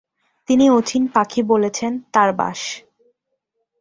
তিনি 0.49 0.65
অচিন 0.69 1.03
পাখি 1.07 1.41
বলেছেন, 1.43 1.91
তার 2.13 2.29
বাস। 2.33 2.59